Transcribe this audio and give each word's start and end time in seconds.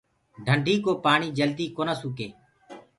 ڌنڊينٚ 0.45 0.83
ڪو 0.85 0.91
پآڻي 1.03 1.27
جدي 1.37 1.65
ڪونآ 1.75 1.93
سُکي۔ 2.01 2.27